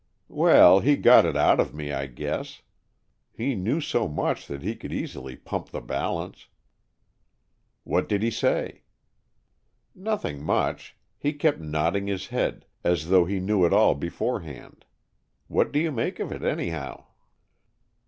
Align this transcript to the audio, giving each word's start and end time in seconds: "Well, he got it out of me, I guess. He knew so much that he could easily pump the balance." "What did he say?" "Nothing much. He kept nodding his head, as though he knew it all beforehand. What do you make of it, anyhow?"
"Well, 0.33 0.79
he 0.79 0.95
got 0.97 1.27
it 1.27 1.37
out 1.37 1.59
of 1.59 1.75
me, 1.75 1.91
I 1.91 2.07
guess. 2.07 2.63
He 3.31 3.53
knew 3.53 3.79
so 3.79 4.07
much 4.07 4.47
that 4.47 4.63
he 4.63 4.75
could 4.75 4.91
easily 4.91 5.35
pump 5.35 5.69
the 5.69 5.79
balance." 5.79 6.47
"What 7.83 8.09
did 8.09 8.23
he 8.23 8.31
say?" 8.31 8.81
"Nothing 9.93 10.43
much. 10.43 10.97
He 11.19 11.33
kept 11.33 11.59
nodding 11.59 12.07
his 12.07 12.29
head, 12.29 12.65
as 12.83 13.09
though 13.09 13.25
he 13.25 13.39
knew 13.39 13.63
it 13.63 13.73
all 13.73 13.93
beforehand. 13.93 14.85
What 15.47 15.71
do 15.71 15.77
you 15.77 15.91
make 15.91 16.19
of 16.19 16.31
it, 16.31 16.41
anyhow?" 16.41 17.05